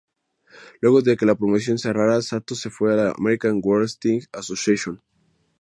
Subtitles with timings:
[0.79, 4.99] Luego de que la promoción cerrara Sato se fue a la American Wrestling Association.